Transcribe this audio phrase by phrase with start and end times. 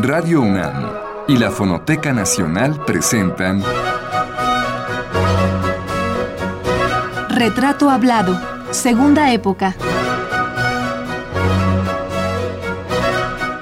[0.00, 0.92] Radio UNAM
[1.26, 3.64] y la Fonoteca Nacional presentan
[7.28, 8.40] Retrato Hablado,
[8.70, 9.74] Segunda Época.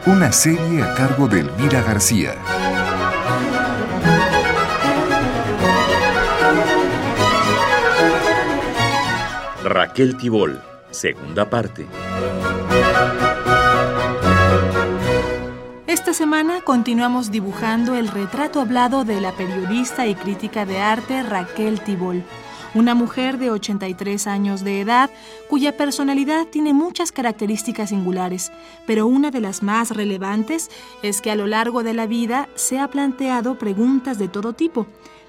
[0.05, 2.35] Una serie a cargo de Elvira García.
[9.65, 10.61] Raquel Tibol,
[10.91, 11.87] segunda parte.
[16.07, 21.81] Esta semana continuamos dibujando el retrato hablado de la periodista y crítica de arte Raquel
[21.81, 22.23] Tibol,
[22.75, 25.11] una mujer de 83 años de edad
[25.51, 28.53] cuya personalidad tiene muchas características singulares,
[28.87, 30.71] pero una de las más relevantes
[31.03, 34.87] es que a lo largo de la vida se ha planteado preguntas de todo tipo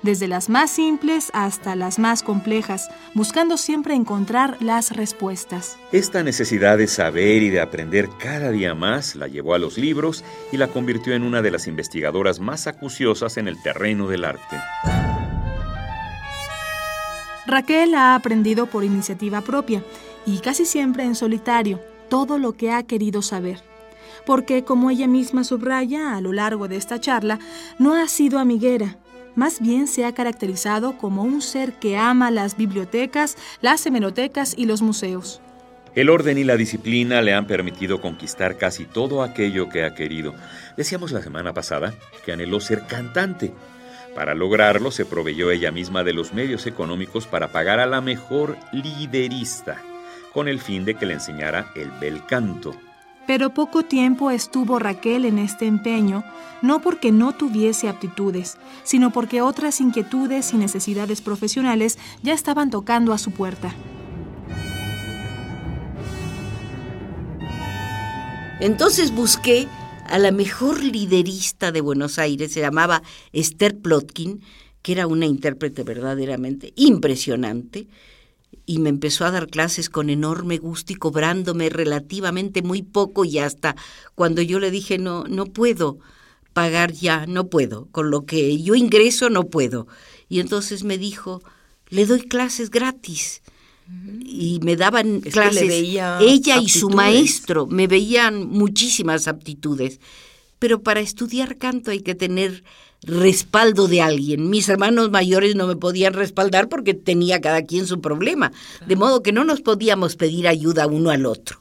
[0.08, 5.78] desde las más simples hasta las más complejas, buscando siempre encontrar las respuestas.
[5.92, 10.24] Esta necesidad de saber y de aprender cada día más la llevó a los libros
[10.54, 14.56] y la convirtió en una de las investigadoras más acuciosas en el terreno del arte.
[17.46, 19.84] Raquel ha aprendido por iniciativa propia
[20.26, 23.62] y casi siempre en solitario todo lo que ha querido saber
[24.26, 27.40] porque, como ella misma subraya a lo largo de esta charla,
[27.80, 28.98] no ha sido amiguera,
[29.38, 34.66] más bien se ha caracterizado como un ser que ama las bibliotecas, las hemerotecas y
[34.66, 35.42] los museos.
[35.94, 40.34] El orden y la disciplina le han permitido conquistar casi todo aquello que ha querido.
[40.76, 41.94] Decíamos la semana pasada
[42.26, 43.54] que anheló ser cantante.
[44.16, 48.58] Para lograrlo se proveyó ella misma de los medios económicos para pagar a la mejor
[48.72, 49.82] liderista,
[50.34, 52.76] con el fin de que le enseñara el bel canto.
[53.28, 56.24] Pero poco tiempo estuvo Raquel en este empeño,
[56.62, 63.14] no porque no tuviese aptitudes, sino porque otras inquietudes y necesidades profesionales ya estaban tocando
[63.14, 63.76] a su puerta.
[68.60, 69.68] Entonces busqué
[70.06, 74.42] a la mejor liderista de Buenos Aires, se llamaba Esther Plotkin,
[74.82, 77.88] que era una intérprete verdaderamente impresionante,
[78.68, 83.40] y me empezó a dar clases con enorme gusto y cobrándome relativamente muy poco y
[83.40, 83.76] hasta
[84.14, 85.98] cuando yo le dije no, no puedo
[86.58, 89.88] pagar ya, no puedo, con lo que yo ingreso no puedo.
[90.28, 91.44] Y entonces me dijo,
[91.90, 93.44] le doy clases gratis.
[94.26, 100.00] Y me daban clases, ella y su maestro, me veían muchísimas aptitudes.
[100.58, 102.64] Pero para estudiar canto hay que tener
[103.04, 104.50] respaldo de alguien.
[104.50, 108.52] Mis hermanos mayores no me podían respaldar porque tenía cada quien su problema,
[108.86, 111.60] de modo que no nos podíamos pedir ayuda uno al otro,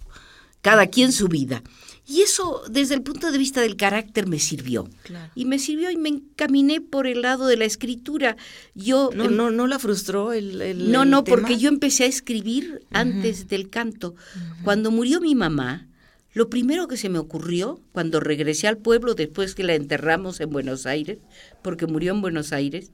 [0.62, 1.62] cada quien su vida.
[2.08, 4.88] Y eso, desde el punto de vista del carácter, me sirvió.
[5.34, 8.36] Y me sirvió y me encaminé por el lado de la escritura.
[8.76, 12.82] Yo no, em no, no la frustró el, no, no, porque yo empecé a escribir
[12.92, 14.14] antes del canto.
[14.62, 15.88] Cuando murió mi mamá,
[16.36, 20.50] lo primero que se me ocurrió cuando regresé al pueblo después que la enterramos en
[20.50, 21.16] Buenos Aires,
[21.62, 22.91] porque murió en Buenos Aires,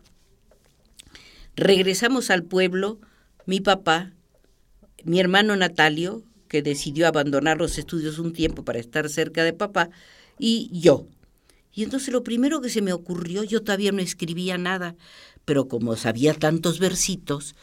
[1.56, 3.00] regresamos al pueblo,
[3.44, 4.12] mi papá,
[5.02, 9.90] mi hermano Natalio, que decidió abandonar los estudios un tiempo para estar cerca de papá,
[10.38, 11.08] y yo.
[11.74, 14.94] Y entonces lo primero que se me ocurrió, yo todavía no escribía nada,
[15.44, 17.56] pero como sabía tantos versitos,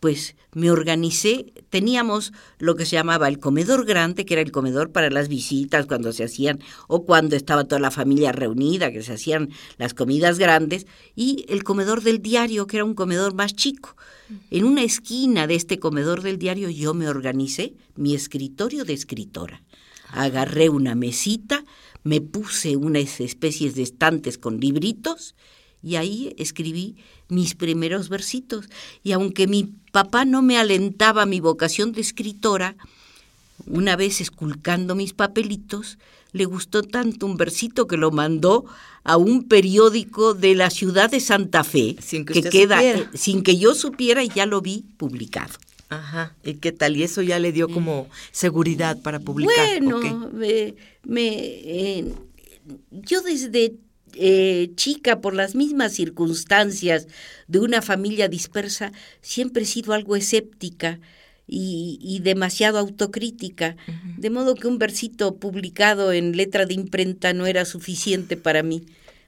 [0.00, 4.92] pues me organicé, teníamos lo que se llamaba el comedor grande, que era el comedor
[4.92, 9.12] para las visitas cuando se hacían, o cuando estaba toda la familia reunida, que se
[9.12, 10.86] hacían las comidas grandes,
[11.16, 13.96] y el comedor del diario, que era un comedor más chico.
[14.50, 19.62] En una esquina de este comedor del diario yo me organicé mi escritorio de escritora.
[20.10, 21.64] Agarré una mesita,
[22.04, 25.34] me puse unas especies de estantes con libritos,
[25.82, 26.96] y ahí escribí
[27.28, 28.68] mis primeros versitos.
[29.02, 32.76] Y aunque mi papá no me alentaba mi vocación de escritora,
[33.66, 35.98] una vez esculcando mis papelitos,
[36.32, 38.64] le gustó tanto un versito que lo mandó
[39.04, 43.56] a un periódico de la ciudad de Santa Fe, sin que, queda eh, sin que
[43.56, 45.54] yo supiera y ya lo vi publicado.
[45.88, 46.34] Ajá.
[46.44, 46.96] ¿Y qué tal?
[46.96, 49.80] Y eso ya le dio como seguridad para publicar.
[49.80, 50.30] Bueno,
[51.04, 52.12] me, eh,
[52.90, 53.74] yo desde
[54.14, 57.08] eh, chica, por las mismas circunstancias
[57.46, 61.00] de una familia dispersa, siempre he sido algo escéptica
[61.46, 63.76] y, demasiado autocrítica,
[64.18, 68.82] de modo que un versito publicado en letra de imprenta no era suficiente para mí.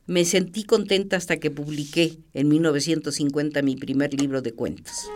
[0.07, 5.09] Me sentí contenta hasta que publiqué en 1950 mi primer libro de cuentos.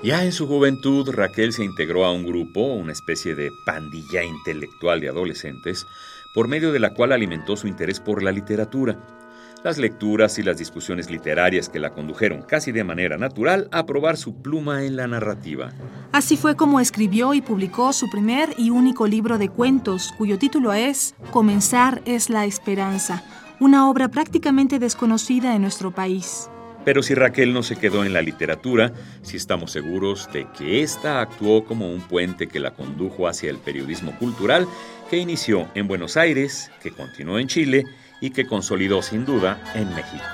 [0.00, 5.00] Ya en su juventud, Raquel se integró a un grupo, una especie de pandilla intelectual
[5.00, 5.86] de adolescentes,
[6.32, 8.96] por medio de la cual alimentó su interés por la literatura.
[9.64, 14.16] las lecturas y las discusiones literarias que la condujeron casi de manera natural a probar
[14.16, 15.72] su pluma en la narrativa.
[16.12, 20.72] Así fue como escribió y publicó su primer y único libro de cuentos, cuyo título
[20.74, 23.24] es Comenzar es la esperanza,
[23.58, 26.48] una obra prácticamente desconocida en nuestro país.
[26.88, 31.20] Pero si Raquel no se quedó en la literatura, si estamos seguros de que ésta
[31.20, 34.66] actuó como un puente que la condujo hacia el periodismo cultural
[35.10, 37.84] que inició en Buenos Aires, que continuó en Chile
[38.22, 40.24] y que consolidó sin duda en México.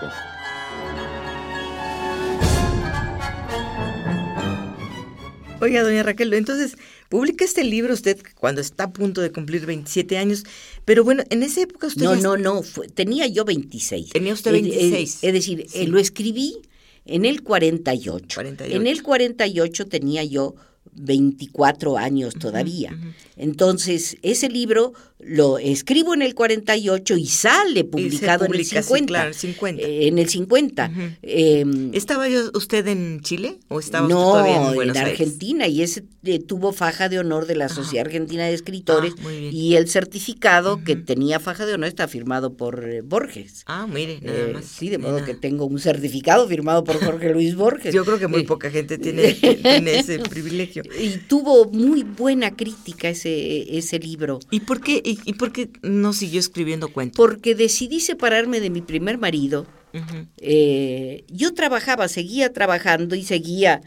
[5.60, 6.78] Oiga, doña Raquel, entonces
[7.14, 10.42] publica este libro usted cuando está a punto de cumplir 27 años,
[10.84, 12.02] pero bueno, en esa época usted...
[12.02, 14.10] No, no, no, fue- tenía yo 26.
[14.10, 15.18] Tenía usted Eh, eh, 26.
[15.22, 15.86] Es, decir, eh, Sí.
[15.86, 16.56] lo escribí
[17.04, 18.26] en el 48.
[18.34, 18.76] 48.
[18.80, 20.56] En el 48 tenía yo
[20.96, 22.96] 24 años todavía.
[23.36, 28.82] Entonces, ese libro lo escribo en el 48 y sale publicado publica, en sí, el
[28.84, 29.06] 50.
[29.06, 29.82] claro, el 50.
[29.82, 30.90] Eh, en el 50.
[30.92, 31.00] Ujú.
[31.22, 35.12] Em, ¿Estaba yo- usted en Chile o estaba usted no, todavía en en, Buenos Aires?
[35.12, 39.22] Argentina y ese eh, tuvo faja de honor de la Sociedad Argentina de Escritores Ah,
[39.22, 39.54] muy bien.
[39.54, 43.62] y el certificado que tenía faja de honor está firmado por eh, Borges.
[43.66, 44.64] Ah, mire, nada Eh, más.
[44.66, 45.24] sí, de modo Nada.
[45.26, 47.94] que tengo un certificado firmado por Jorge Luis Borges.
[47.94, 49.32] Yo creo que muy Eh, poca gente tiene,
[49.62, 50.82] tiene ese privilegio.
[51.00, 55.70] Y tuvo muy buena crítica ese, ese libro, ¿Y por qué y, y por qué
[55.82, 57.16] no siguió escribiendo cuentos?
[57.16, 59.66] porque decidí separarme de mi primer marido.
[60.38, 63.80] Eh, yo trabajaba, seguía trabajando y seguía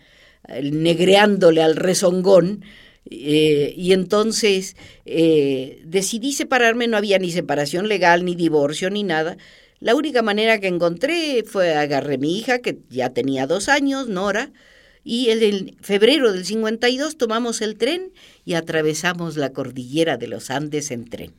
[0.47, 2.63] eh, negreándole al rezongón.
[3.09, 9.37] eh, y entonces eh, decidí separarme, no había ni separación legal, ni divorcio, ni nada.
[9.79, 14.07] La única manera que encontré fue agarré a mi hija, que ya tenía dos años,
[14.09, 14.51] Nora,
[15.07, 18.11] y el, el febrero del 52 tomamos el tren
[18.43, 21.33] y atravesamos la cordillera de los Andes en tren.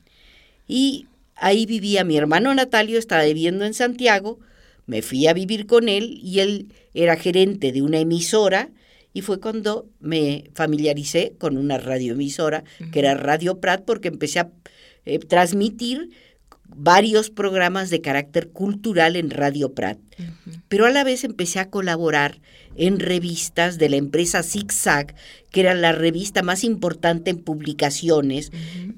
[0.67, 4.38] Y ahí vivía mi hermano Natalio, estaba viviendo en Santiago,
[4.87, 8.70] me fui a vivir con él y él era gerente de una emisora
[9.12, 14.50] y fue cuando me familiaricé con una radioemisora que era Radio Prat porque empecé a
[15.05, 16.09] eh, transmitir
[16.69, 19.99] varios programas de carácter cultural en Radio Prat.
[20.69, 22.41] Pero a la vez empecé a colaborar
[22.76, 25.15] en revistas de la empresa ZigZag,
[25.50, 28.53] que era la revista más importante en publicaciones.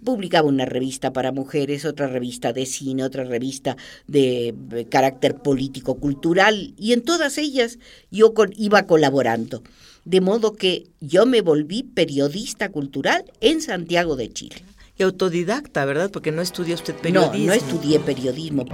[0.05, 3.76] Publicaba una revista para mujeres, otra revista de cine, otra revista
[4.06, 4.55] de
[4.90, 7.78] carácter político-cultural, y en todas ellas
[8.11, 9.62] yo con- iba colaborando.
[10.05, 14.56] De modo que yo me volví periodista cultural en Santiago de Chile.
[15.00, 16.11] Y autodidacta, ¿verdad?
[16.12, 17.47] Porque no estudió usted No, periodismo.
[17.47, 18.67] no estudié periodismo.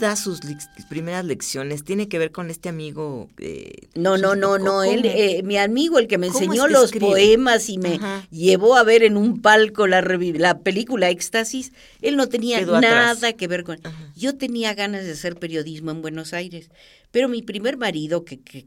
[0.00, 0.40] Da sus
[0.88, 1.84] primeras lecciones?
[1.84, 3.28] ¿Tiene que ver con este amigo?
[3.38, 4.82] eh, No, no, no, ¿cómo- no.
[4.82, 7.06] Él, eh, mi amigo, el que me ¿Cómo enseñó es que los escribe?
[7.06, 8.26] poemas y me Ajá.
[8.30, 13.10] llevó a ver en un palco la, la película Éxtasis, él no tenía Quedó nada
[13.12, 13.34] atrás.
[13.34, 13.78] que ver con...
[14.16, 16.70] Yo tenía ganas de hacer periodismo en Buenos Aires,
[17.10, 18.66] pero mi primer marido, que, que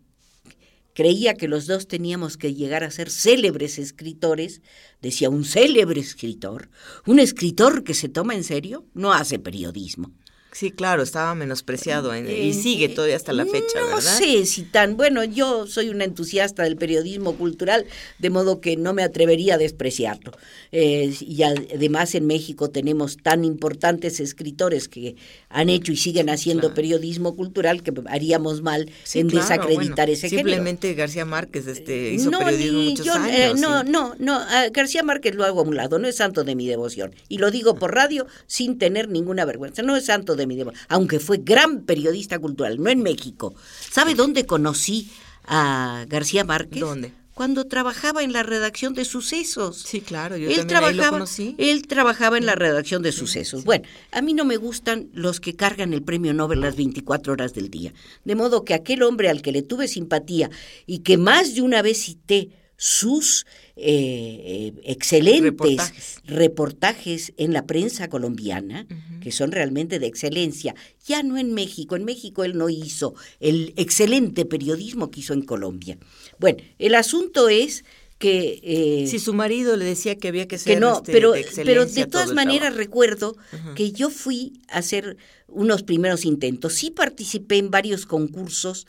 [0.94, 4.62] creía que los dos teníamos que llegar a ser célebres escritores,
[5.02, 6.70] decía, un célebre escritor,
[7.08, 10.12] un escritor que se toma en serio, no hace periodismo.
[10.54, 14.02] Sí, claro, estaba menospreciado en- Eh, y sigue todavía hasta la fecha, no ¿verdad?
[14.02, 17.86] sé si tan bueno, yo soy una entusiasta del periodismo cultural,
[18.20, 20.32] de modo que no me atrevería a despreciarlo.
[20.72, 25.16] Eh, y además en México tenemos tan importantes escritores que
[25.50, 26.76] han hecho y siguen haciendo claro.
[26.76, 30.48] periodismo cultural que haríamos mal Sí, en claro, desacreditar bueno, ese género.
[30.50, 33.36] Simplemente García Márquez este, hizo No, periodismo ni muchos yo, años.
[33.38, 36.44] eh, no, no, no, a García Márquez lo hago a un lado, no es santo
[36.44, 37.14] de mi devoción.
[37.28, 41.20] Y lo digo por radio sin tener ninguna vergüenza, no es santo de mi aunque
[41.20, 43.54] fue gran periodista cultural, no en México.
[43.92, 45.10] ¿Sabe dónde conocí
[45.46, 46.80] a García Márquez?
[46.80, 47.14] ¿Dónde?
[47.34, 49.78] Cuando trabajaba en la redacción de Sucesos.
[49.78, 51.56] Sí, claro, yo él también ahí lo trabajaba, conocí.
[51.58, 53.64] él trabajaba en la redacción de sucesos.
[53.64, 57.56] Bueno, a mí no me gustan los que cargan el premio Nobel las 24 horas
[57.56, 57.92] del día.
[58.24, 60.52] De modo que aquel hombre al que le tuve simpatía
[60.86, 62.52] y que más de una vez cité
[62.86, 63.46] sus
[63.78, 66.18] eh, eh, excelentes Reportajes.
[66.26, 67.34] reportajes.
[67.38, 68.86] en la prensa colombiana,
[69.22, 70.76] que son realmente de excelencia,
[71.08, 71.96] ya no en México.
[71.96, 75.98] En México él no hizo el excelente periodismo que hizo en Colombia.
[76.40, 77.86] Bueno, el asunto es
[78.20, 78.60] que...
[78.64, 81.46] eh, Si su marido le decía que había que ser que no, este, pero, de
[81.64, 83.38] pero de todas maneras recuerdo
[83.76, 85.16] que yo fui a hacer
[85.48, 86.74] unos primeros intentos.
[86.74, 88.88] Sí participé en varios concursos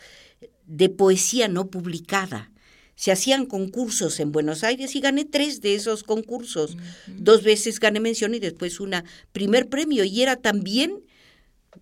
[0.67, 2.51] de poesía no publicada.
[2.97, 6.77] Se hacían concursos en Buenos Aires y gané tres de esos concursos.
[7.07, 10.05] Dos veces gané mención y después una primer premio.
[10.05, 11.05] Y era también,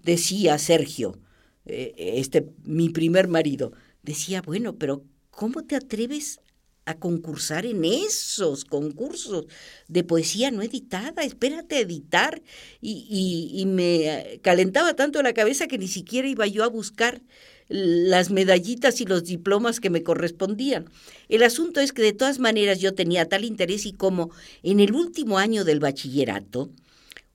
[0.02, 1.18] decía Sergio,
[1.66, 6.40] eh, este mi primer marido, decía, bueno, pero ¿cómo te atreves
[6.84, 9.46] a concursar en esos concursos
[9.88, 12.42] de poesía no editada, espérate a editar.
[12.80, 17.22] Y, y, me calentaba tanto la cabeza que ni siquiera iba yo a buscar
[17.68, 20.90] las medallitas y los diplomas que me correspondían.
[21.28, 24.30] El asunto es que de todas maneras yo tenía tal interés y como
[24.62, 26.70] en el último año del bachillerato,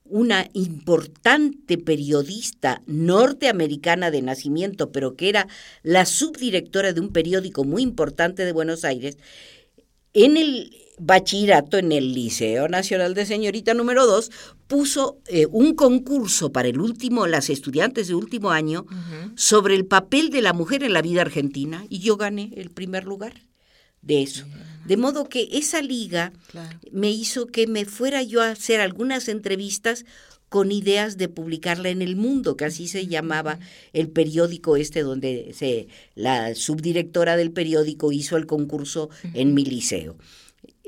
[0.04, 5.48] una importante periodista norteamericana de nacimiento, pero que era
[5.82, 9.18] la subdirectora de un periódico muy importante de Buenos Aires,
[10.14, 14.30] en el bachillerato en el Liceo Nacional de Señorita número 2
[14.66, 18.86] puso eh, un concurso para el último, las estudiantes de último año,
[19.36, 23.04] sobre el papel de la mujer en la vida argentina y yo gané el primer
[23.04, 23.34] lugar
[24.02, 24.44] de eso.
[24.86, 26.32] De modo que esa liga
[26.92, 30.04] me hizo que me fuera yo a hacer algunas entrevistas
[30.48, 33.58] con ideas de publicarla en el mundo, que así se llamaba
[33.92, 40.16] el periódico este donde se, la subdirectora del periódico hizo el concurso en mi liceo.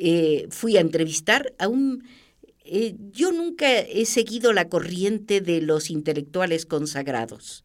[0.02, 2.04] Eh, fui a entrevistar a un...
[2.64, 7.64] Eh, yo nunca he seguido la corriente de los intelectuales consagrados.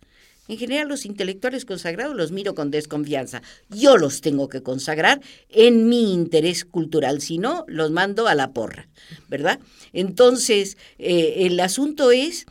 [0.49, 3.41] En general los intelectuales consagrados los miro con desconfianza.
[3.69, 8.51] Yo los tengo que consagrar en mi interés cultural, si no, los mando a la
[8.51, 8.89] porra,
[9.29, 9.59] ¿verdad?
[9.93, 12.45] Entonces, eh, el asunto es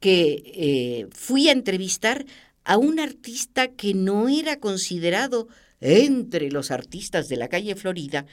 [0.00, 2.26] que fui a entrevistar
[2.64, 5.48] a un artista que no era considerado
[5.80, 8.26] entre los artistas de la calle Florida,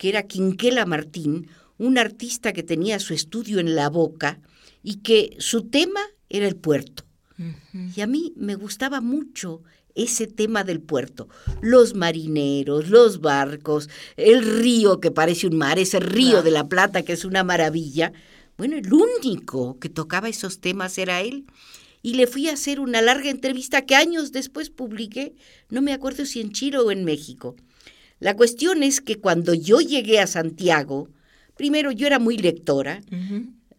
[0.00, 4.40] que era Quinquela Martín, un artista que tenía su estudio en la boca
[4.82, 7.04] y que su tema era el puerto.
[7.94, 9.62] Y a mí me gustaba mucho
[9.94, 11.28] ese tema del puerto,
[11.60, 17.02] los marineros, los barcos, el río que parece un mar, ese río de la Plata
[17.02, 18.14] que es una maravilla.
[18.56, 21.44] Bueno, el único que tocaba esos temas era él.
[22.00, 25.34] Y le fui a hacer una larga entrevista que años después publiqué,
[25.68, 27.54] no me acuerdo si en Chile o en México.
[28.20, 31.08] La cuestión es que cuando yo llegué a Santiago,
[31.56, 33.02] primero yo era muy lectora,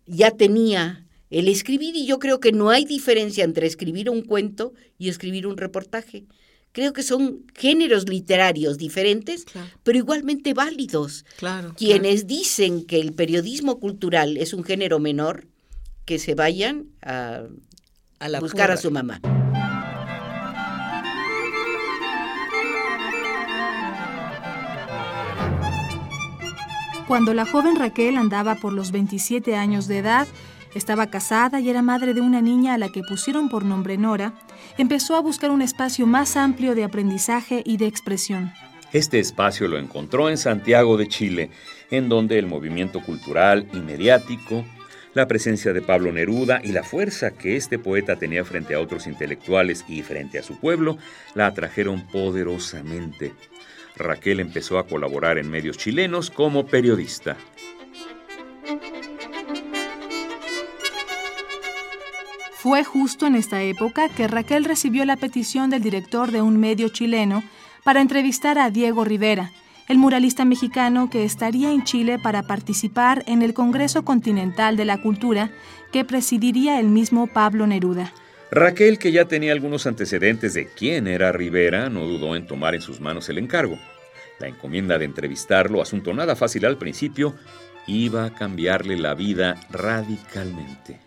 [0.08, 4.74] ya tenía el escribir, y yo creo que no hay diferencia entre escribir un cuento
[4.98, 6.26] y escribir un reportaje.
[6.74, 9.46] Creo que son géneros literarios diferentes,
[9.84, 11.26] pero igualmente válidos.
[11.38, 15.48] Claro, Quienes dicen que el periodismo cultural es un género menor,
[16.06, 17.44] que se vayan a,
[18.40, 19.22] buscar a su mamá.
[27.08, 30.28] Cuando la joven Raquel andaba por los 27 años de edad,
[30.74, 34.34] estaba casada y era madre de una niña a la que pusieron por nombre Nora.
[34.78, 38.54] Empezó a buscar un espacio más amplio de aprendizaje y de expresión.
[38.94, 41.50] Este espacio lo encontró en Santiago de Chile,
[41.90, 44.66] en donde el movimiento cultural y mediático,
[45.14, 49.08] la presencia de Pablo Neruda y la fuerza que este poeta tenía frente a otros
[49.08, 50.98] intelectuales y frente a su pueblo
[51.36, 53.34] la atrajeron poderosamente.
[53.96, 57.38] Raquel empezó a colaborar en medios chilenos como periodista.
[62.54, 66.90] Fue justo en esta época que Raquel recibió la petición del director de un medio
[66.90, 67.44] chileno
[67.84, 69.52] para entrevistar a Diego Rivera,
[69.88, 75.02] el muralista mexicano que estaría en Chile para participar en el Congreso Continental de la
[75.02, 75.50] Cultura
[75.92, 78.14] que presidiría el mismo Pablo Neruda.
[78.52, 82.82] Raquel, que ya tenía algunos antecedentes de quién era Rivera, no dudó en tomar en
[82.82, 83.80] sus manos el encargo.
[84.40, 87.34] La encomienda de entrevistarlo, asunto nada fácil al principio,
[87.88, 91.00] iba a cambiarle la vida radicalmente.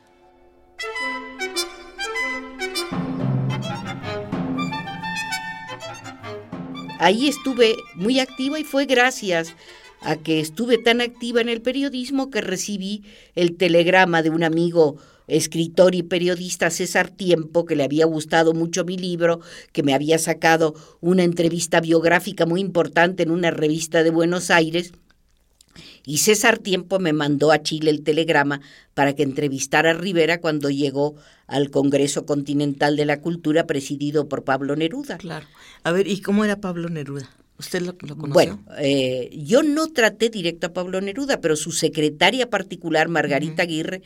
[7.04, 9.54] ahí estuve muy activa y fue gracias
[10.00, 14.96] a que estuve tan activa en el periodismo que recibí el telegrama de un amigo
[15.26, 19.40] escritor y periodista César Tiempo, que le había gustado mucho mi libro,
[19.72, 24.92] que me había sacado una entrevista biográfica muy importante en una revista de Buenos Aires,
[26.06, 28.60] y César Tiempo me mandó a Chile el telegrama
[28.92, 31.16] para que entrevistara a Rivera cuando llegó
[31.46, 35.16] al Congreso Continental de la Cultura presidido por Pablo Neruda.
[35.18, 35.46] Claro.
[35.82, 37.28] A ver, ¿y cómo era Pablo Neruda?
[37.58, 38.32] ¿Usted lo, lo conoció?
[38.34, 44.02] Bueno, eh, yo no traté directo a Pablo Neruda, pero su secretaria particular, Margarita Aguirre,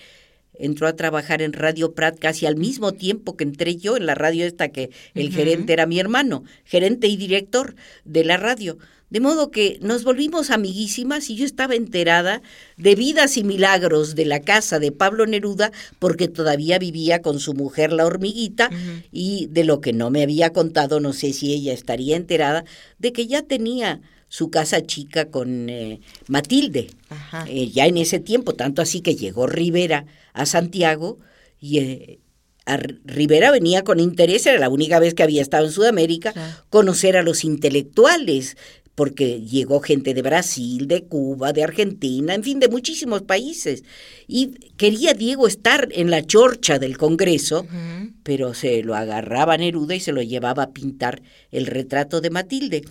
[0.58, 4.14] entró a trabajar en Radio Prat casi al mismo tiempo que entré yo en la
[4.14, 7.74] radio esta que el gerente era mi hermano, gerente y director
[8.04, 8.78] de la radio.
[9.10, 12.42] De modo que nos volvimos amiguísimas y yo estaba enterada
[12.76, 17.54] de vidas y milagros de la casa de Pablo Neruda porque todavía vivía con su
[17.54, 18.68] mujer la hormiguita
[19.10, 22.64] y de lo que no me había contado, no sé si ella estaría enterada,
[22.98, 26.88] de que ya tenía su casa chica con eh, Matilde,
[27.46, 31.18] eh, ya en ese tiempo, tanto así que llegó Rivera a Santiago
[31.60, 31.78] y...
[31.78, 32.18] Eh,
[33.06, 36.34] Rivera venía con interés, era la única vez que había estado en Sudamérica,
[36.68, 38.58] conocer a los intelectuales,
[38.98, 43.84] porque llegó gente de Brasil, de Cuba, de Argentina, en fin, de muchísimos países.
[44.26, 47.64] Y quería Diego estar en la chorcha del Congreso,
[48.24, 52.84] pero se lo agarraba Neruda y se lo llevaba a pintar el retrato de Matilde.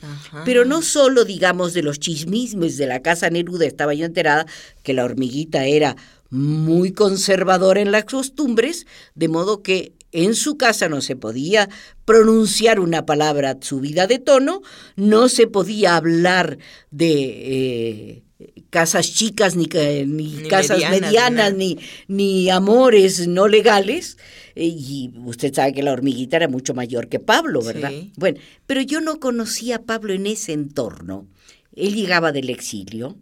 [0.45, 4.45] Pero no solo, digamos, de los chismismes de la casa Neruda, estaba yo enterada
[4.83, 5.97] que la hormiguita era
[6.29, 11.69] muy conservadora en las costumbres, de modo que en su casa no se podía
[12.03, 14.63] pronunciar una palabra subida de tono,
[14.95, 16.57] no se podía hablar
[16.89, 18.23] de eh,
[18.71, 24.17] casas chicas, ni, casas medianas, ni, ni, amores no legales.
[24.55, 27.91] Y usted sabe que la hormiguita era mucho mayor que Pablo, ¿verdad?
[28.15, 31.27] Bueno, pero yo no conocía a Pablo en ese entorno.
[31.75, 33.17] Él llegaba del exilio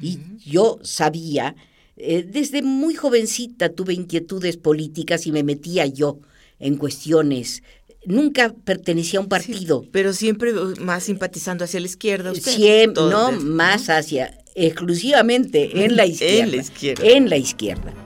[0.00, 1.54] y yo sabía
[1.96, 6.18] eh, desde muy jovencita tuve inquietudes políticas y me metía yo
[6.58, 7.62] en cuestiones.
[8.06, 9.84] Nunca pertenecía a un partido.
[9.90, 12.32] pero siempre uh, más simpatizando hacia la izquierda.
[12.32, 16.44] Usted, siempre, no, más hacia, exclusivamente en la izquierda.
[16.44, 17.04] en la izquierda.
[17.06, 18.03] En la izquierda.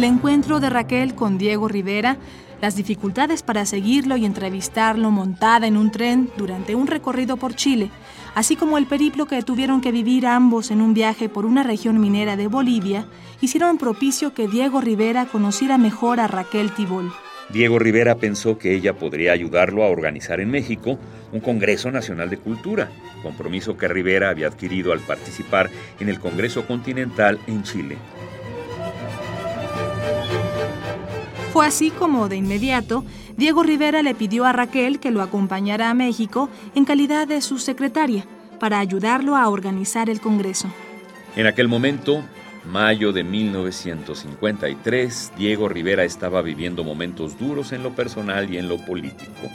[0.00, 2.16] El encuentro de Raquel con Diego Rivera
[2.62, 7.90] las dificultades para seguirlo y entrevistarlo montada en un tren durante un recorrido por Chile,
[8.34, 12.00] así como el periplo que tuvieron que vivir ambos en un viaje por una región
[12.00, 13.04] minera de Bolivia,
[13.42, 17.12] hicieron propicio que Diego Rivera conociera mejor a Raquel Tibol.
[17.50, 20.98] Diego Rivera pensó que ella podría ayudarlo a organizar en México
[21.30, 22.88] un Congreso Nacional de Cultura,
[23.22, 25.68] compromiso que Rivera había adquirido al participar
[26.00, 27.98] en el Congreso Continental en Chile.
[31.52, 33.04] Fue así como, de inmediato,
[33.36, 37.58] Diego Rivera le pidió a Raquel que lo acompañara a México en calidad de su
[37.58, 38.24] secretaria
[38.60, 40.68] para ayudarlo a organizar el Congreso.
[41.34, 42.22] En aquel momento,
[42.70, 48.76] mayo de 1953, Diego Rivera estaba viviendo momentos duros en lo personal y en lo
[48.84, 49.50] político.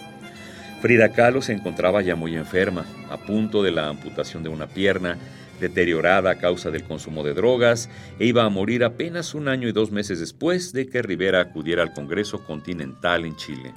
[0.81, 5.17] Frida Kahlo se encontraba ya muy enferma, a punto de la amputación de una pierna
[5.59, 7.89] deteriorada a causa del consumo de drogas,
[8.19, 11.83] e iba a morir apenas un año y dos meses después de que Rivera acudiera
[11.83, 13.73] al Congreso Continental en Chile.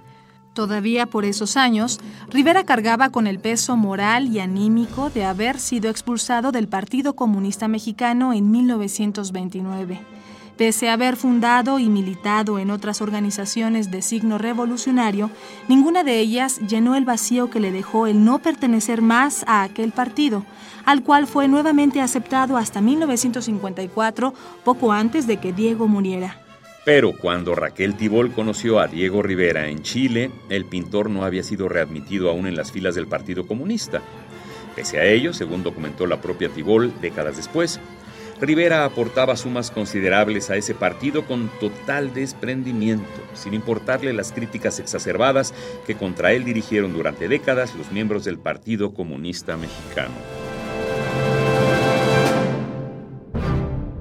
[0.54, 2.00] Todavía por esos años,
[2.32, 7.68] Rivera cargaba con el peso moral y anímico de haber sido expulsado del Partido Comunista
[7.68, 10.17] Mexicano en 1929.
[10.58, 15.30] Pese a haber fundado y militado en otras organizaciones de signo revolucionario,
[15.68, 19.92] ninguna de ellas llenó el vacío que le dejó el no pertenecer más a aquel
[19.92, 20.44] partido,
[20.84, 26.40] al cual fue nuevamente aceptado hasta 1954, poco antes de que Diego muriera.
[26.84, 31.68] Pero cuando Raquel Tibol conoció a Diego Rivera en Chile, el pintor no había sido
[31.68, 34.02] readmitido aún en las filas del Partido Comunista.
[34.74, 37.78] Pese a ello, según documentó la propia Tibol décadas después,
[38.40, 45.52] Rivera aportaba sumas considerables a ese partido con total desprendimiento, sin importarle las críticas exacerbadas
[45.86, 50.14] que contra él dirigieron durante décadas los miembros del Partido Comunista Mexicano.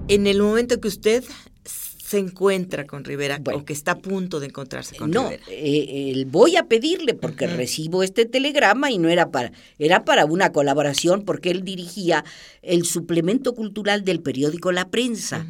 [0.08, 1.23] En el momento que usted
[2.08, 5.43] se encuentra con Rivera o que está a punto de encontrarse con no, Rivera.
[5.50, 10.54] Eh, voy a pedirle porque recibo este telegrama y no era para era para una
[10.54, 12.24] colaboración porque él dirigía
[12.62, 15.46] el suplemento cultural del periódico La Prensa,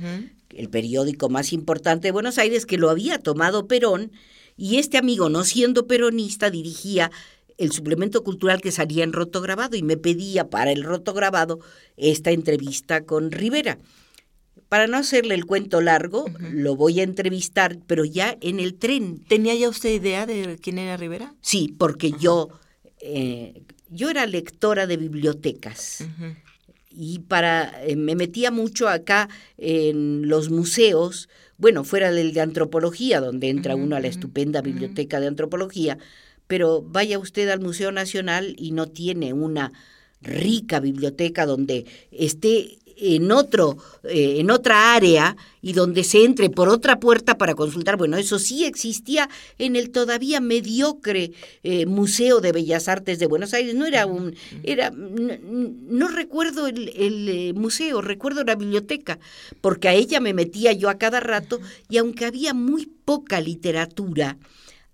[0.50, 4.12] el periódico más importante de Buenos Aires que lo había tomado Perón
[4.58, 7.12] y este amigo no siendo peronista dirigía
[7.60, 11.60] el suplemento cultural que salía en rotograbado y me pedía para el rotograbado
[11.98, 13.78] esta entrevista con Rivera
[14.70, 19.24] para no hacerle el cuento largo, lo voy a entrevistar, pero ya en el tren.
[19.28, 21.34] ¿Tenía ya usted idea de quién era Rivera?
[21.42, 22.50] Sí, porque yo,
[23.00, 26.06] eh, yo era lectora de bibliotecas.
[26.90, 33.22] Y para eh, me metía mucho acá en los museos, bueno, fuera del de antropología,
[33.22, 35.98] donde entra uno a la estupenda biblioteca de antropología,
[36.48, 39.72] pero vaya usted al Museo Nacional y no tiene una
[40.22, 46.70] rica biblioteca donde esté en otro, eh, en otra área y donde se entre por
[46.70, 47.98] otra puerta para consultar.
[47.98, 51.32] Bueno, eso sí existía en el todavía mediocre
[51.64, 53.76] eh, Museo de Bellas Artes de Buenos Aires.
[53.76, 59.20] No era un, era, no, recuerdo el, el, eh, museo, recuerdo la biblioteca,
[59.62, 64.38] porque a ella me metía yo a cada rato y aunque había muy poca literatura,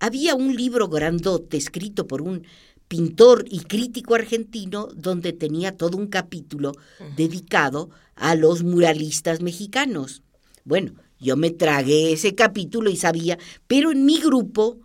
[0.00, 2.44] había un libro grandote escrito por un
[2.94, 6.70] pintor y crítico argentino donde tenía todo un capítulo
[7.16, 10.22] dedicado a los muralistas mexicanos.
[10.64, 14.78] Bueno, yo me tragué ese capítulo y sabía, pero en mi grupo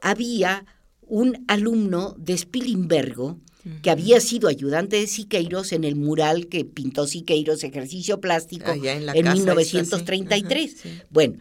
[0.00, 0.64] había
[1.00, 3.40] un alumno de Spilimbergo
[3.82, 9.28] que había sido ayudante de Siqueiros en el mural que pintó Siqueiros, ejercicio plástico, en,
[9.28, 10.76] 1933.
[11.10, 11.38] Bueno,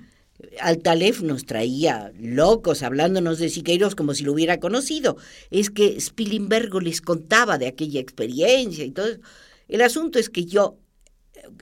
[0.60, 5.18] Altalef nos traía locos hablándonos de Siqueiros como si lo hubiera conocido.
[5.52, 9.08] Es que Spilimbergo les contaba de aquella experiencia y todo.
[9.68, 10.78] El asunto es que yo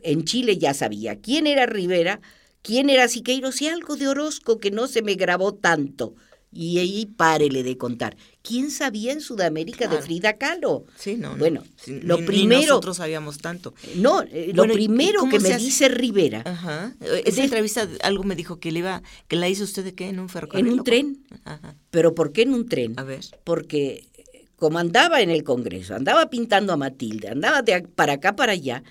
[0.02, 2.22] en Chile ya sabía quién era Rivera,
[2.62, 6.16] quién era Siqueiros y algo de Orozco que no se me grabó tanto.
[6.54, 8.16] Y ahí párele de contar.
[8.42, 10.86] ¿Quién sabía en Sudamérica de Frida Kahlo?
[10.98, 11.36] Sí, no.
[11.38, 12.60] Bueno, lo ni, primero.
[12.62, 13.74] Ni nosotros sabíamos tanto.
[13.96, 15.64] No, eh, lo Bueno, ¿y primero que me hace?
[15.64, 16.94] dice Rivera, Ajá.
[17.26, 20.10] Esa De- entrevista algo me dijo que le iba, que la hizo usted de qué,
[20.10, 20.68] en un ferrocarril.
[20.68, 21.26] en un tren.
[21.46, 21.76] Ajá.
[21.90, 22.94] ¿Pero por qué en un tren?
[22.98, 23.22] A ver.
[23.44, 28.36] Porque eh, como andaba en el Congreso, andaba pintando a Matilde, andaba de para acá,
[28.36, 28.84] para allá,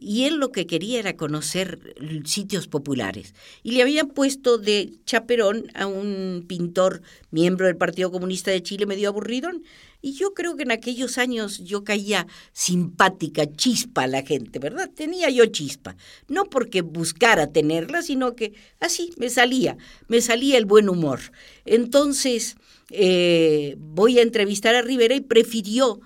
[0.00, 3.34] y él lo que quería era conocer sitios populares.
[3.62, 8.86] Y le habían puesto de chaperón a un pintor miembro del Partido Comunista de Chile
[8.86, 9.62] medio aburridón.
[10.00, 14.88] Y yo creo que en aquellos años yo caía simpática, chispa a la gente, ¿verdad?
[14.94, 15.96] Tenía yo chispa.
[16.28, 19.76] No porque buscara tenerla, sino que así me salía,
[20.08, 21.20] me salía el buen humor.
[21.66, 22.56] Entonces,
[22.88, 26.00] eh, voy a entrevistar a Rivera y prefirió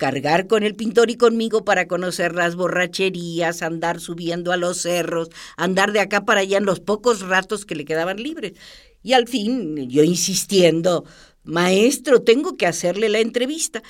[0.00, 5.28] cargar con el pintor y conmigo para conocer las borracherías, andar subiendo a los cerros,
[5.58, 8.54] andar de acá para allá en los pocos ratos que le quedaban libres.
[9.02, 11.04] Y al fin, yo insistiendo,
[11.44, 13.82] maestro, tengo que hacerle la entrevista.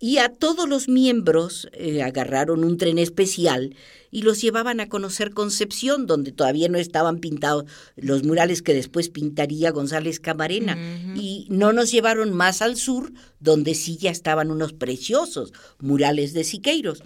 [0.00, 3.74] Y a todos los miembros eh, agarraron un tren especial
[4.12, 7.64] y los llevaban a conocer Concepción, donde todavía no estaban pintados
[7.96, 10.78] los murales que después pintaría González Camarena.
[11.16, 16.44] Y no nos llevaron más al sur, donde sí ya estaban unos preciosos murales de
[16.44, 17.02] Siqueiros.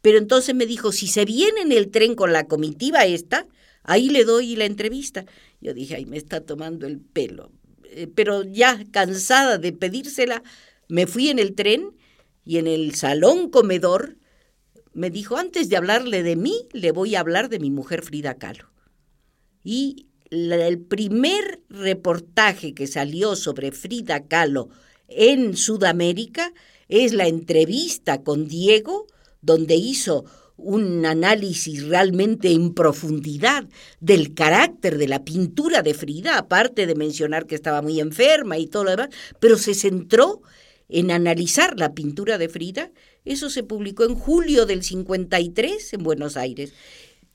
[0.00, 3.48] Pero entonces me dijo, si se viene en el tren con la comitiva esta,
[3.82, 5.26] ahí le doy la entrevista.
[5.60, 7.50] Yo dije, ay, me está tomando el pelo.
[7.90, 10.44] Eh, pero ya cansada de pedírsela,
[10.88, 11.95] me fui en el tren
[12.46, 14.16] y en el salón comedor
[14.94, 18.38] me dijo, antes de hablarle de mí, le voy a hablar de mi mujer Frida
[18.38, 18.70] Kahlo.
[19.62, 24.70] Y el primer reportaje que salió sobre Frida Kahlo
[25.08, 26.54] en Sudamérica
[26.88, 29.06] es la entrevista con Diego,
[29.42, 30.24] donde hizo
[30.56, 33.68] un análisis realmente en profundidad
[34.00, 38.66] del carácter de la pintura de Frida, aparte de mencionar que estaba muy enferma y
[38.66, 39.08] todo lo demás,
[39.40, 40.42] pero se centró
[40.88, 42.90] en analizar la pintura de Frida.
[43.24, 46.72] Eso se publicó en julio del 53 en Buenos Aires,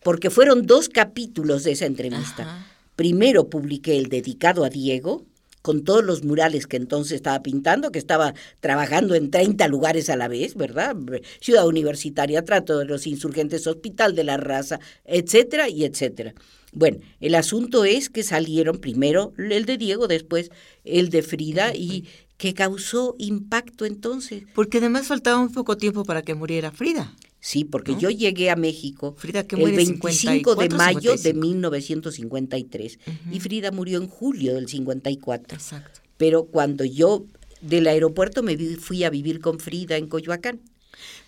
[0.03, 2.43] porque fueron dos capítulos de esa entrevista.
[2.43, 2.67] Ajá.
[2.95, 5.25] Primero publiqué el dedicado a Diego,
[5.61, 10.15] con todos los murales que entonces estaba pintando, que estaba trabajando en 30 lugares a
[10.15, 10.95] la vez, ¿verdad?
[11.39, 16.33] Ciudad Universitaria, Trato de los Insurgentes, Hospital de la Raza, etcétera y etcétera.
[16.73, 20.51] Bueno, el asunto es que salieron primero el de Diego, después
[20.83, 22.05] el de Frida y
[22.41, 24.45] que causó impacto entonces.
[24.55, 27.15] Porque además faltaba un poco tiempo para que muriera Frida.
[27.39, 31.17] Sí, porque yo llegué a México Frida, que el muere 25 de 54, mayo de
[31.19, 31.39] 55.
[31.39, 32.99] 1953
[33.31, 35.55] y Frida murió en julio del 54.
[35.55, 36.01] Exacto.
[36.17, 37.27] Pero cuando yo
[37.61, 40.61] del aeropuerto me fui a vivir con Frida en Coyoacán.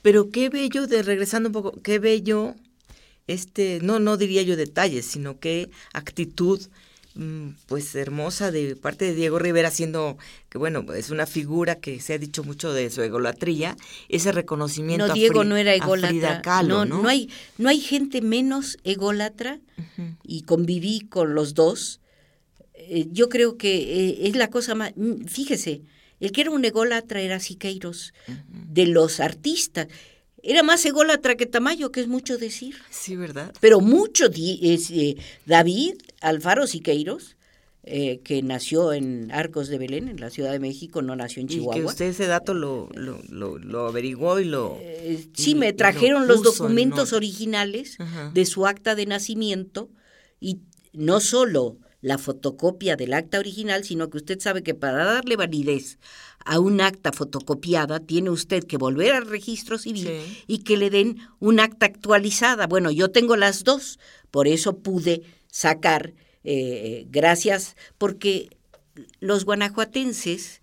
[0.02, 2.56] Pero qué bello, de regresando un poco, qué bello,
[3.28, 6.60] este, no, no diría yo detalles, sino qué actitud,
[7.68, 10.18] pues hermosa de parte de Diego Rivera, siendo
[10.50, 13.76] que bueno, es una figura que se ha dicho mucho de su egolatría,
[14.10, 15.06] ese reconocimiento.
[15.08, 16.42] No, a Diego no era ególatra.
[16.42, 17.04] Kahlo, no, ¿no?
[17.04, 19.60] no hay, no hay gente menos ególatra
[20.24, 22.00] y conviví con los dos.
[22.74, 24.94] Eh, yo creo que eh, es la cosa más.
[24.96, 25.82] mm, Fíjese,
[26.20, 28.14] el que era un ególatra era Siqueiros,
[28.50, 29.88] de los artistas.
[30.46, 32.76] Era más ególatra que Tamayo, que es mucho decir.
[32.90, 33.54] Sí, ¿verdad?
[33.62, 35.94] Pero mucho di- es, eh, David
[36.24, 37.36] Alfaro Siqueiros,
[37.86, 41.48] eh, que nació en Arcos de Belén, en la Ciudad de México, no nació en
[41.48, 41.76] Y Chihuahua.
[41.76, 44.78] que usted ese dato lo, lo, lo, lo averiguó y lo...
[44.80, 48.32] Eh, y- sí, y me trajeron los documentos originales Ajá.
[48.34, 49.90] de su acta de nacimiento
[50.40, 50.60] y
[50.94, 56.00] no solo la fotocopia del acta original, sino que usted sabe que para darle validez
[56.46, 60.44] a un acta fotocopiada tiene usted que volver al registro civil Sí.
[60.48, 62.68] y que le den un acta actualizada.
[62.68, 64.00] Bueno, yo tengo las dos,
[64.32, 65.22] por eso pude
[65.54, 68.50] sacar, eh, gracias, porque
[69.20, 70.62] los guanajuatenses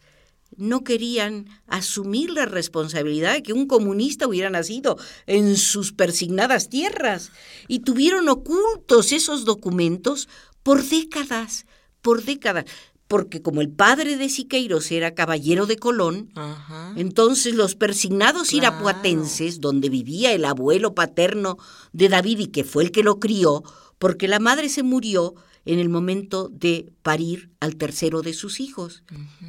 [0.57, 7.31] no querían asumir la responsabilidad de que un comunista hubiera nacido en sus persignadas tierras
[7.69, 10.29] y tuvieron ocultos esos documentos
[10.65, 11.67] por décadas,
[12.03, 12.65] por décadas,
[13.07, 16.95] porque como el padre de Siqueiros era caballero de Colón, Ajá.
[16.97, 18.59] entonces los persignados Claro.
[18.75, 21.59] irapuatenses, donde vivía el abuelo paterno
[21.93, 23.63] de David y que fue el que lo crió,
[24.01, 25.35] porque la madre se murió
[25.67, 29.05] en el momento de parir al tercero de sus hijos,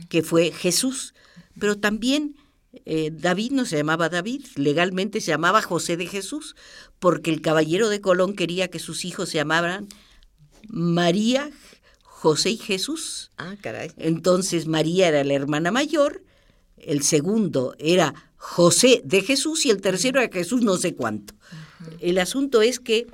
[0.10, 1.14] que fue Jesús.
[1.58, 2.36] Pero también
[2.84, 6.58] eh, David no se llamaba David, legalmente se llamaba José de Jesús,
[7.00, 9.88] porque el caballero de Colón quería que sus hijos se llamaran
[10.68, 11.50] María,
[12.04, 13.32] José y Jesús.
[13.38, 13.94] Ah, caray.
[13.96, 16.26] Entonces María era la hermana mayor,
[16.76, 21.36] el segundo era José de Jesús y el tercero era Jesús no sé cuánto.
[22.02, 23.08] El asunto es que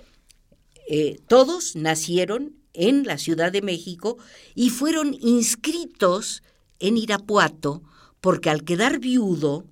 [0.87, 4.17] eh, todos nacieron en la Ciudad de México
[4.55, 6.43] y fueron inscritos
[6.79, 7.83] en Irapuato
[8.21, 9.65] porque al quedar viudo,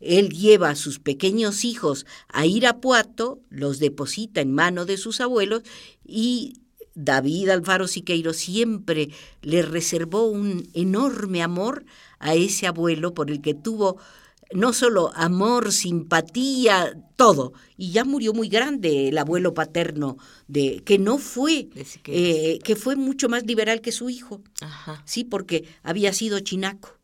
[0.00, 5.62] él lleva a sus pequeños hijos a Irapuato, los deposita en mano de sus abuelos
[6.04, 6.60] y
[6.94, 9.10] David Alfaro Siqueiro siempre
[9.42, 11.84] le reservó un enorme amor
[12.18, 13.98] a ese abuelo por el que tuvo
[14.52, 17.52] no solo amor, simpatía, todo.
[17.76, 21.68] Y ya murió muy grande el abuelo paterno, de, que no fue,
[22.06, 24.42] eh, que fue mucho más liberal que su hijo.
[25.04, 26.96] Sí, porque había sido chinaco.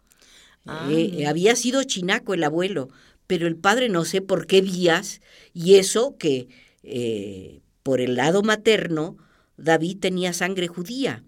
[0.66, 0.88] Ah.
[0.90, 2.88] Eh, había sido chinaco el abuelo,
[3.26, 5.20] pero el padre no sé por qué vías,
[5.52, 6.48] y eso que
[6.82, 9.16] eh, por el lado materno,
[9.56, 11.22] David tenía sangre judía.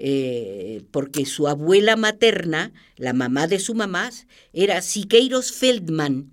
[0.00, 4.10] Eh, porque su abuela materna, la mamá de su mamá,
[4.52, 6.30] era Siqueiros Feldman,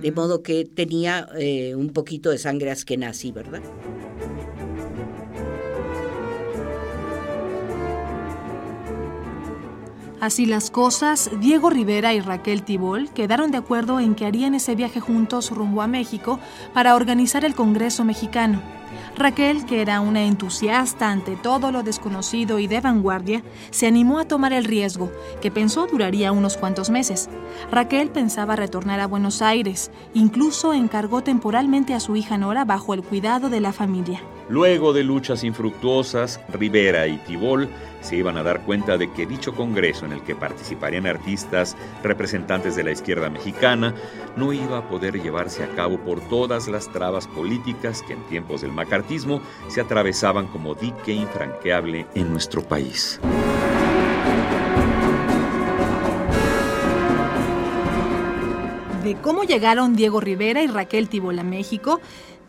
[0.00, 3.62] de modo que tenía eh, un poquito de sangre askenazi, ¿verdad?
[10.22, 14.76] Así las cosas, Diego Rivera y Raquel Tibol quedaron de acuerdo en que harían ese
[14.76, 16.38] viaje juntos rumbo a México
[16.72, 18.81] para organizar el Congreso mexicano.
[19.16, 24.24] Raquel, que era una entusiasta ante todo lo desconocido y de vanguardia, se animó a
[24.24, 27.28] tomar el riesgo, que pensó duraría unos cuantos meses.
[27.70, 33.02] Raquel pensaba retornar a Buenos Aires, incluso encargó temporalmente a su hija Nora bajo el
[33.02, 34.22] cuidado de la familia.
[34.48, 37.68] Luego de luchas infructuosas, Rivera y Tibol
[38.02, 42.76] se iban a dar cuenta de que dicho congreso en el que participarían artistas representantes
[42.76, 43.94] de la izquierda mexicana
[44.36, 48.60] no iba a poder llevarse a cabo por todas las trabas políticas que en tiempos
[48.60, 53.20] del macartismo se atravesaban como dique infranqueable en nuestro país.
[59.02, 62.00] De cómo llegaron Diego Rivera y Raquel Tibol a México,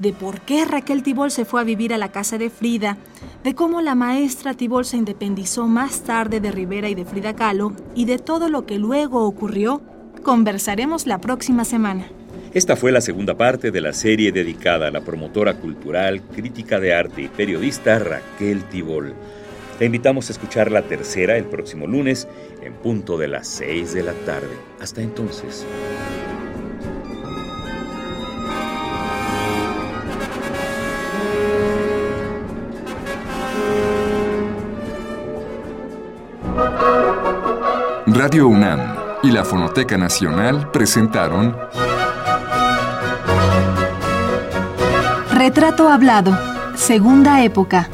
[0.03, 2.97] de por qué Raquel Tibol se fue a vivir a la casa de Frida,
[3.43, 7.73] de cómo la maestra Tibol se independizó más tarde de Rivera y de Frida Kahlo
[7.95, 9.81] y de todo lo que luego ocurrió,
[10.21, 12.05] conversaremos la próxima semana.
[12.53, 16.93] Esta fue la segunda parte de la serie dedicada a la promotora cultural, crítica de
[16.93, 19.15] arte y periodista Raquel Tibol.
[19.79, 22.27] Te invitamos a escuchar la tercera el próximo lunes
[22.61, 24.55] en punto de las 6 de la tarde.
[24.79, 25.65] Hasta entonces.
[38.23, 38.79] Radio UNAM
[39.21, 41.57] y la Fonoteca Nacional presentaron
[45.29, 46.31] Retrato Hablado,
[46.73, 47.89] Segunda Época.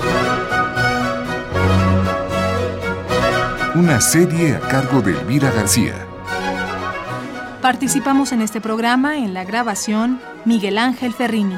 [3.74, 5.96] Una serie a cargo de Elvira García.
[7.64, 11.58] Participamos en este programa en la grabación Miguel Ángel Ferrini,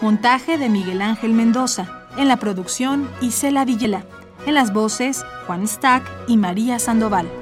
[0.00, 4.04] montaje de Miguel Ángel Mendoza, en la producción Isela Villela,
[4.46, 7.41] en las voces Juan Stack y María Sandoval.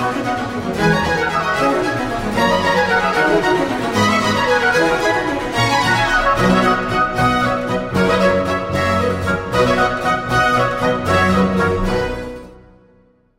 [0.00, 1.39] Thank you.